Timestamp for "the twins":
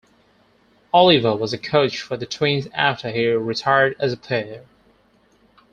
2.17-2.67